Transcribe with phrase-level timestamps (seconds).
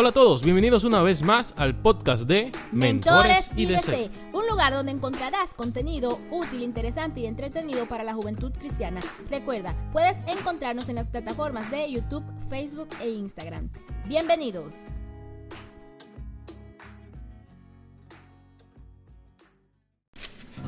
[0.00, 4.92] Hola a todos, bienvenidos una vez más al podcast de Mentores, IDC, un lugar donde
[4.92, 9.02] encontrarás contenido útil, interesante y entretenido para la juventud cristiana.
[9.28, 13.68] Recuerda, puedes encontrarnos en las plataformas de YouTube, Facebook e Instagram.
[14.06, 14.96] Bienvenidos.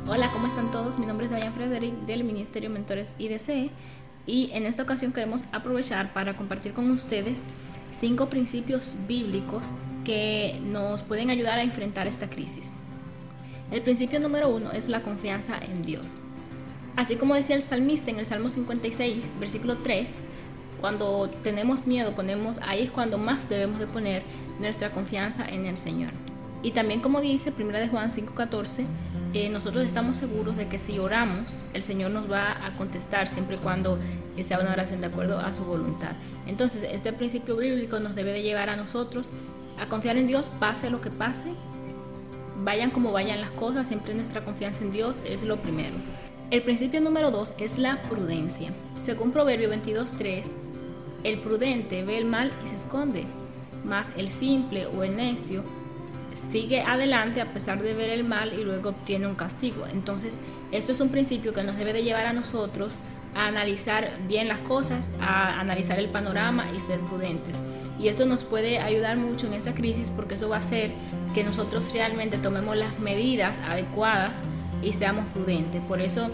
[0.06, 0.98] Hola, ¿cómo están todos?
[0.98, 3.70] Mi nombre es Diane Frederick del Ministerio Mentores IDC
[4.26, 7.44] y en esta ocasión queremos aprovechar para compartir con ustedes
[7.92, 9.68] cinco principios bíblicos
[10.04, 12.72] que nos pueden ayudar a enfrentar esta crisis.
[13.70, 16.18] El principio número uno es la confianza en Dios.
[16.96, 20.08] Así como decía el salmista en el Salmo 56, versículo 3,
[20.80, 24.22] cuando tenemos miedo, ponemos ahí es cuando más debemos de poner
[24.60, 26.10] nuestra confianza en el Señor.
[26.62, 28.86] Y también como dice 1 de Juan 5:14,
[29.34, 33.56] eh, nosotros estamos seguros de que si oramos, el Señor nos va a contestar siempre
[33.56, 33.98] y cuando
[34.44, 36.12] sea una oración de acuerdo a su voluntad.
[36.46, 39.30] Entonces, este principio bíblico nos debe de llevar a nosotros
[39.80, 41.52] a confiar en Dios, pase lo que pase,
[42.62, 45.96] vayan como vayan las cosas, siempre nuestra confianza en Dios es lo primero.
[46.50, 48.70] El principio número dos es la prudencia.
[48.98, 50.44] Según Proverbio 22.3,
[51.24, 53.24] el prudente ve el mal y se esconde,
[53.84, 55.64] más el simple o el necio
[56.34, 59.86] sigue adelante a pesar de ver el mal y luego obtiene un castigo.
[59.86, 60.38] Entonces,
[60.70, 63.00] esto es un principio que nos debe de llevar a nosotros
[63.34, 67.60] a analizar bien las cosas, a analizar el panorama y ser prudentes.
[67.98, 70.92] Y esto nos puede ayudar mucho en esta crisis porque eso va a hacer
[71.34, 74.42] que nosotros realmente tomemos las medidas adecuadas
[74.82, 75.80] y seamos prudentes.
[75.82, 76.30] Por eso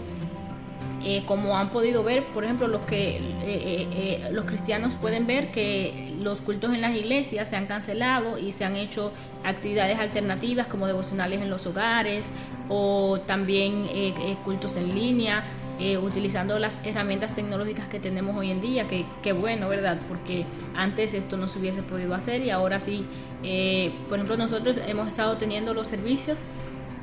[1.01, 5.49] eh, como han podido ver, por ejemplo, los que eh, eh, los cristianos pueden ver
[5.49, 9.13] que los cultos en las iglesias se han cancelado y se han hecho
[9.45, 12.27] actividades alternativas como devocionales en los hogares
[12.67, 13.87] o también
[14.43, 15.43] cultos en línea.
[16.03, 19.97] utilizando las herramientas tecnológicas que tenemos hoy en día, que, que, bueno, ¿verdad?
[20.09, 23.05] Porque antes esto no se hubiese podido hacer y ahora sí,
[24.09, 26.43] por ejemplo, nosotros hemos estado teniendo los servicios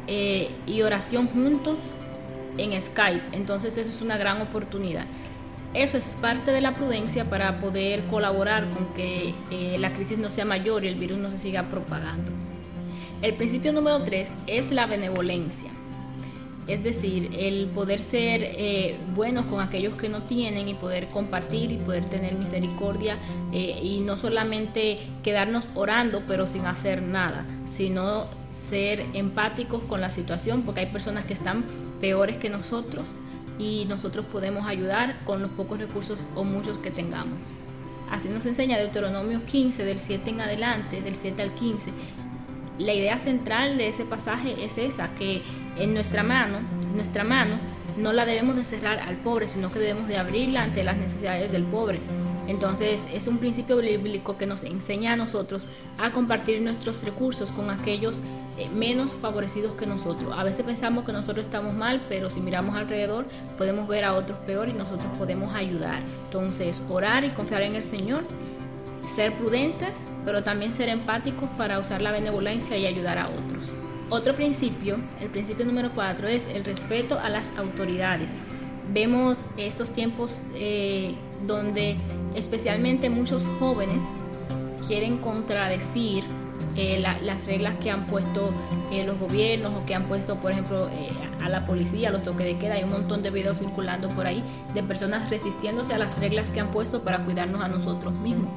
[0.07, 1.79] y oración juntos
[2.59, 3.23] en Skype.
[3.33, 5.07] Entonces eso es una gran oportunidad.
[5.75, 10.31] Eso es parte de la prudencia para poder colaborar con que eh, la crisis no
[10.31, 12.33] sea mayor y el virus no se siga propagando.
[13.23, 15.71] El principio número tres es la benevolencia.
[16.67, 21.71] Es decir, el poder ser eh, buenos con aquellos que no tienen y poder compartir
[21.71, 23.19] y poder tener misericordia
[23.53, 28.27] eh, y no solamente quedarnos orando pero sin hacer nada, sino
[28.69, 31.65] ser empáticos con la situación porque hay personas que están
[32.01, 33.17] peores que nosotros
[33.59, 37.39] y nosotros podemos ayudar con los pocos recursos o muchos que tengamos.
[38.11, 41.91] Así nos enseña Deuteronomio 15, del 7 en adelante, del 7 al 15.
[42.79, 45.43] La idea central de ese pasaje es esa, que
[45.79, 46.59] en nuestra mano,
[46.95, 47.59] nuestra mano
[47.97, 51.51] no la debemos de cerrar al pobre, sino que debemos de abrirla ante las necesidades
[51.51, 51.99] del pobre.
[52.47, 55.69] Entonces es un principio bíblico que nos enseña a nosotros
[55.99, 58.21] a compartir nuestros recursos con aquellos
[58.59, 60.33] eh, menos favorecidos que nosotros.
[60.37, 63.27] A veces pensamos que nosotros estamos mal, pero si miramos alrededor
[63.59, 66.01] podemos ver a otros peor y nosotros podemos ayudar.
[66.25, 68.25] Entonces orar y confiar en el Señor,
[69.07, 73.75] ser prudentes, pero también ser empáticos para usar la benevolencia y ayudar a otros.
[74.09, 78.35] Otro principio, el principio número cuatro, es el respeto a las autoridades.
[78.93, 81.97] Vemos estos tiempos eh, donde
[82.35, 84.01] especialmente muchos jóvenes
[84.87, 86.25] quieren contradecir
[86.77, 88.51] eh, las reglas que han puesto
[88.93, 91.11] eh, los gobiernos o que han puesto, por ejemplo, eh,
[91.43, 92.75] a la policía, los toques de queda.
[92.75, 94.43] Hay un montón de videos circulando por ahí
[94.75, 98.49] de personas resistiéndose a las reglas que han puesto para cuidarnos a nosotros mismos.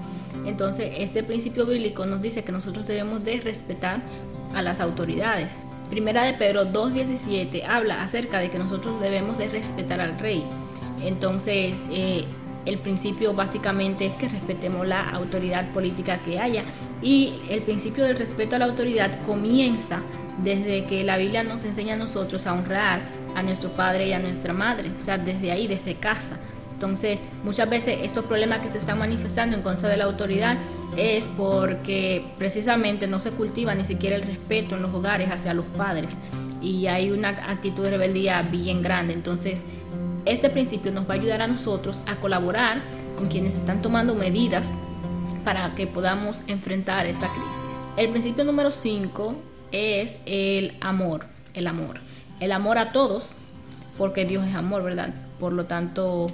[0.46, 4.01] Entonces, este principio bíblico nos dice que nosotros debemos de respetar
[4.53, 5.56] a las autoridades.
[5.90, 10.44] Primera de Pedro 2.17 habla acerca de que nosotros debemos de respetar al rey.
[11.01, 11.79] Entonces,
[12.69, 16.63] el principio básicamente es que respetemos la autoridad política que haya
[17.02, 20.02] y el principio del respeto a la autoridad comienza
[20.44, 23.02] desde que la Biblia nos enseña a nosotros a honrar
[23.35, 26.40] a nuestro padre y a nuestra madre, o sea, desde ahí, desde casa.
[26.74, 30.58] Entonces, muchas veces estos problemas que se están manifestando en contra de la autoridad
[30.96, 35.66] es porque precisamente no se cultiva ni siquiera el respeto en los hogares hacia los
[35.66, 36.16] padres
[36.61, 39.14] y hay una actitud de rebeldía bien grande.
[39.14, 39.64] Entonces,
[40.26, 42.82] este principio nos va a ayudar a nosotros a colaborar
[43.18, 44.72] con quienes están tomando medidas
[45.44, 47.82] para que podamos enfrentar esta crisis.
[47.98, 49.36] El principio número 5
[49.72, 52.00] es el amor, el amor.
[52.40, 53.34] El amor a todos,
[53.98, 55.14] porque Dios es amor, ¿verdad?
[55.40, 56.28] Por lo tanto,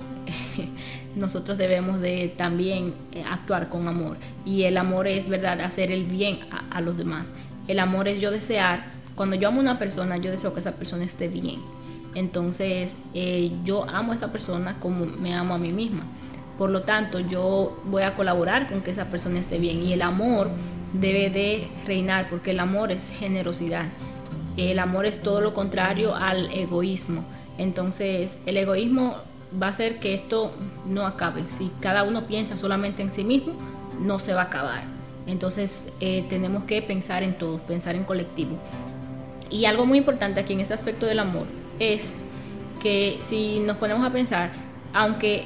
[1.15, 4.17] nosotros debemos de también eh, actuar con amor.
[4.45, 7.29] Y el amor es, ¿verdad?, hacer el bien a, a los demás.
[7.67, 8.85] El amor es yo desear,
[9.15, 11.61] cuando yo amo a una persona, yo deseo que esa persona esté bien
[12.15, 16.05] entonces eh, yo amo a esa persona como me amo a mí misma.
[16.57, 19.83] Por lo tanto, yo voy a colaborar con que esa persona esté bien.
[19.83, 20.49] Y el amor
[20.93, 23.87] debe de reinar, porque el amor es generosidad.
[24.55, 27.25] El amor es todo lo contrario al egoísmo.
[27.57, 29.17] Entonces, el egoísmo
[29.61, 30.53] va a hacer que esto
[30.87, 31.43] no acabe.
[31.49, 33.53] Si cada uno piensa solamente en sí mismo,
[33.99, 34.83] no se va a acabar.
[35.27, 38.57] Entonces, eh, tenemos que pensar en todos, pensar en colectivo.
[39.49, 41.47] Y algo muy importante aquí en este aspecto del amor
[41.79, 42.11] es
[42.81, 44.51] que si nos ponemos a pensar,
[44.93, 45.45] aunque,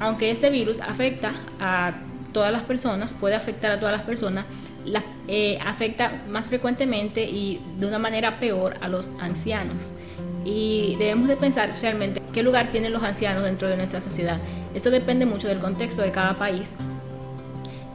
[0.00, 1.94] aunque este virus afecta a
[2.32, 4.46] todas las personas, puede afectar a todas las personas,
[4.84, 9.94] la, eh, afecta más frecuentemente y de una manera peor a los ancianos.
[10.44, 14.38] Y debemos de pensar realmente qué lugar tienen los ancianos dentro de nuestra sociedad.
[14.74, 16.72] Esto depende mucho del contexto de cada país.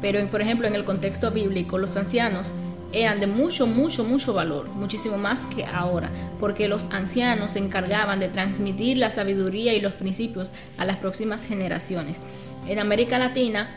[0.02, 2.54] Pero, por ejemplo, en el contexto bíblico, los ancianos
[2.94, 8.20] eran de mucho, mucho, mucho valor, muchísimo más que ahora, porque los ancianos se encargaban
[8.20, 12.22] de transmitir la sabiduría y los principios a las próximas generaciones.
[12.68, 13.70] En América Latina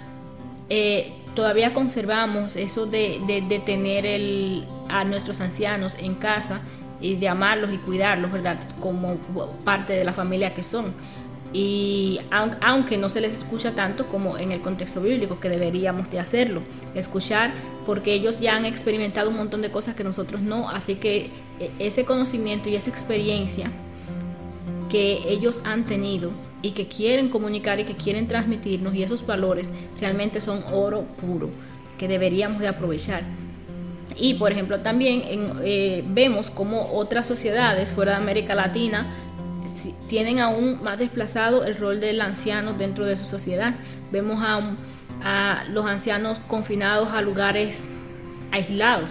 [0.69, 6.61] eh, todavía conservamos eso de, de, tener el, a nuestros ancianos en casa
[7.01, 8.59] y de amarlos y cuidarlos, ¿verdad?
[8.81, 9.17] Como
[9.65, 10.95] parte de la familia que son.
[11.53, 16.21] Y aunque no se les escucha tanto como en el contexto bíblico, que deberíamos de
[16.21, 16.63] hacerlo,
[16.95, 17.53] escuchar
[17.87, 21.71] porque ellos ya han experimentado un montón de cosas que nosotros no, así que e,
[21.81, 23.71] ese conocimiento y esa experiencia
[24.89, 26.31] que ellos han tenido
[26.63, 31.51] y que quieren comunicar y que quieren transmitirnos y esos valores realmente son oro puro
[31.99, 33.23] que deberíamos de aprovechar.
[34.17, 35.23] Y por ejemplo también
[35.63, 39.07] eh, vemos como otras sociedades fuera de América Latina
[40.09, 43.75] tienen aún más desplazado el rol del anciano dentro de su sociedad.
[44.13, 47.85] Vemos a, los ancianos confinados a lugares
[48.53, 49.11] aislados,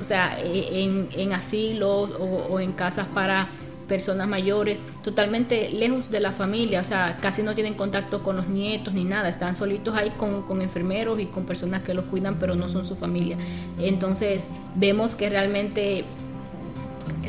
[0.00, 3.48] o sea, e, en asilos o en casas para
[3.88, 8.46] personas mayores, totalmente lejos de la familia, o sea, casi no tienen contacto con los
[8.46, 12.54] nietos ni nada, están solitos ahí con, enfermeros y con personas que los cuidan, pero
[12.54, 13.36] no son su familia.
[13.80, 14.46] Entonces,
[14.76, 16.04] vemos que realmente,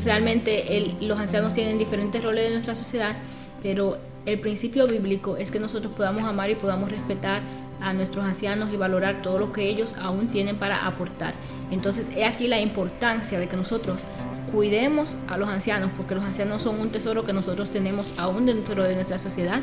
[0.04, 3.16] realmente los ancianos tienen diferentes roles en nuestra sociedad,
[3.62, 7.42] pero el principio bíblico es que nosotros podamos amar y podamos respetar
[7.82, 11.34] a nuestros ancianos y valorar todo lo que ellos aún tienen para aportar.
[11.72, 14.06] Entonces, he aquí la importancia de que nosotros
[14.52, 18.84] cuidemos a los ancianos, porque los ancianos son un tesoro que nosotros tenemos aún dentro
[18.84, 19.62] de nuestra sociedad.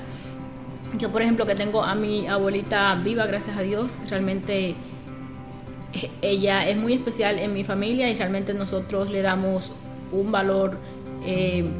[0.98, 4.70] Yo, por ejemplo, que tengo a mi abuelita viva, gracias a Dios, realmente
[5.92, 9.72] eh, ella es muy especial en mi familia y realmente nosotros le damos
[10.12, 10.78] un valor,
[11.24, 11.70] eh,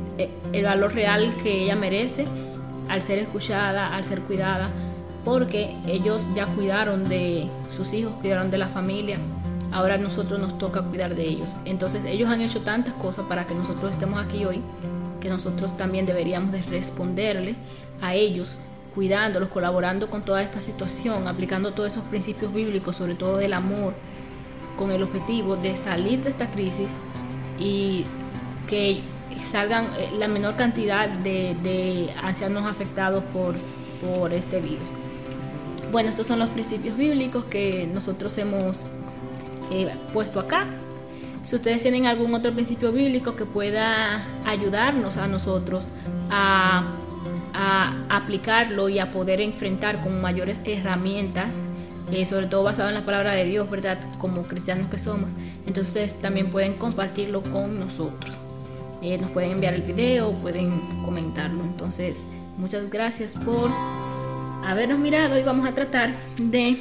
[0.53, 2.27] el valor real que ella merece
[2.89, 4.71] al ser escuchada, al ser cuidada,
[5.25, 9.19] porque ellos ya cuidaron de sus hijos, cuidaron de la familia,
[9.73, 11.57] ahora a nosotros nos toca cuidar de ellos.
[11.65, 14.61] Entonces ellos han hecho tantas cosas para que nosotros estemos aquí hoy,
[15.21, 17.57] que nosotros también deberíamos de responderle
[18.01, 18.59] a ellos,
[18.95, 23.95] cuidándolos, colaborando con toda esta situación, aplicando todos esos principios bíblicos, sobre todo del amor,
[24.79, 26.89] con el objetivo de salir de esta crisis
[27.59, 28.05] y
[28.67, 29.03] que
[29.39, 33.55] salgan eh, la menor cantidad de, ancianos afectados por,
[34.01, 34.91] por este virus.
[35.93, 38.85] Bueno, estos son los principios bíblicos que nosotros hemos
[39.71, 40.67] eh, puesto acá.
[41.43, 45.91] Si ustedes tienen algún otro principio bíblico que pueda ayudarnos a nosotros
[46.31, 46.93] a,
[48.11, 51.61] aplicarlo y a poder enfrentar con mayores herramientas,
[52.13, 53.99] eh, sobre todo basado en la palabra de Dios, ¿verdad?
[54.19, 55.37] Como cristianos que somos,
[55.67, 58.39] entonces también pueden compartirlo con nosotros.
[59.03, 60.71] Eh, nos pueden enviar el video, pueden
[61.05, 61.63] comentarlo.
[61.63, 62.17] Entonces,
[62.57, 63.71] muchas gracias por
[64.65, 66.79] habernos mirado y vamos a tratar de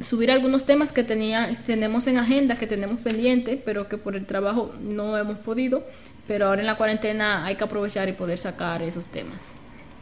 [0.00, 4.26] subir algunos temas que tenía, tenemos en agenda, que tenemos pendiente, pero que por el
[4.26, 5.84] trabajo no hemos podido.
[6.26, 9.52] Pero ahora en la cuarentena hay que aprovechar y poder sacar esos temas.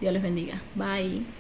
[0.01, 0.61] Dios les bendiga.
[0.75, 1.40] Bye.